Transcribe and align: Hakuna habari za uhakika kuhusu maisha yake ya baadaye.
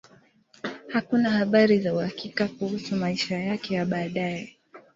Hakuna 0.87 1.29
habari 1.31 1.79
za 1.79 1.93
uhakika 1.93 2.47
kuhusu 2.47 2.95
maisha 2.95 3.37
yake 3.39 3.73
ya 3.75 3.85
baadaye. 3.85 4.57